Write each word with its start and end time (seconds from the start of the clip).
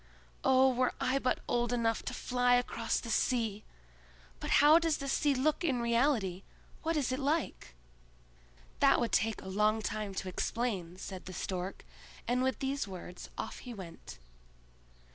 "Oh, 0.43 0.73
were 0.73 0.93
I 0.99 1.19
but 1.19 1.41
old 1.47 1.71
enough 1.71 2.01
to 2.05 2.13
fly 2.15 2.55
across 2.55 2.99
the 2.99 3.11
sea! 3.11 3.63
But 4.39 4.49
how 4.49 4.79
does 4.79 4.97
the 4.97 5.07
sea 5.07 5.35
look 5.35 5.63
in 5.63 5.79
reality? 5.79 6.41
What 6.81 6.97
is 6.97 7.11
it 7.11 7.19
like?" 7.19 7.75
"That 8.79 8.99
would 8.99 9.11
take 9.11 9.43
a 9.43 9.47
long 9.47 9.79
time 9.83 10.15
to 10.15 10.27
explain," 10.27 10.97
said 10.97 11.25
the 11.27 11.33
Stork, 11.33 11.85
and 12.27 12.41
with 12.41 12.57
these 12.57 12.87
words 12.87 13.29
off 13.37 13.59
he 13.59 13.75
went. 13.75 14.17